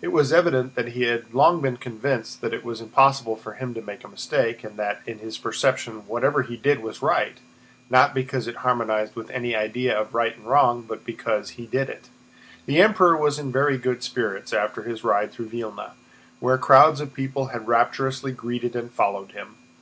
It 0.00 0.08
was 0.08 0.32
evident 0.32 0.74
that 0.74 0.92
he 0.94 1.02
had 1.02 1.34
long 1.34 1.60
been 1.60 1.76
convinced 1.76 2.40
that 2.40 2.54
it 2.54 2.64
was 2.64 2.80
impossible 2.80 3.36
for 3.36 3.52
him 3.52 3.74
to 3.74 3.82
make 3.82 4.04
a 4.04 4.08
mistake, 4.08 4.64
and 4.64 4.78
that 4.78 5.02
in 5.06 5.18
his 5.18 5.36
perception 5.36 6.06
whatever 6.06 6.40
he 6.40 6.56
did 6.56 6.80
was 6.82 7.02
right, 7.02 7.36
not 7.90 8.14
because 8.14 8.48
it 8.48 8.56
harmonized 8.64 9.14
with 9.14 9.28
any 9.28 9.54
idea 9.54 9.94
of 9.94 10.14
right 10.14 10.34
and 10.34 10.46
wrong, 10.48 10.80
but 10.88 11.04
because 11.04 11.50
he 11.60 11.66
did 11.66 11.90
it. 11.90 12.08
The 12.64 12.80
Emperor 12.80 13.18
was 13.18 13.38
in 13.38 13.52
very 13.52 13.76
good 13.76 14.02
spirits 14.02 14.54
after 14.54 14.84
his 14.84 15.04
ride 15.04 15.30
through 15.30 15.50
Vílna, 15.50 15.90
where 16.40 16.56
crowds 16.56 17.02
of 17.02 17.12
people 17.12 17.48
had 17.48 17.68
rapturously 17.68 18.32
greeted 18.32 18.74
and 18.74 18.90
followed 18.90 19.32
him. 19.32 19.56